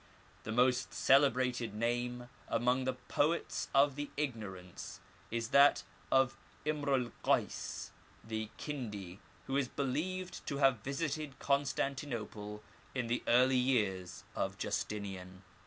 The 0.45 0.51
most 0.51 0.95
celebrated 0.95 1.75
name 1.75 2.27
amgng 2.51 2.85
the 2.85 2.93
poets 2.95 3.69
of 3.71 3.95
the 3.95 4.09
Ignorance 4.17 4.99
is 5.29 5.49
that 5.49 5.83
of 6.11 6.35
Imr 6.65 7.05
el 7.05 7.11
Kays 7.21 7.91
the 8.23 8.49
Kindi, 8.57 9.19
who 9.45 9.57
is 9.57 9.67
believed 9.67 10.43
to 10.47 10.57
have 10.57 10.79
visited 10.79 11.37
Constantinople 11.37 12.63
in 12.95 13.05
the 13.05 13.21
early 13.27 13.57
years 13.59 14.23
of 14.35 14.57
Justinian. 14.57 15.43